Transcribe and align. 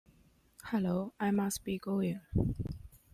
Hello, 0.63 1.13
I 1.19 1.29
Must 1.29 1.63
Be 1.63 1.77
Going! 1.77 2.21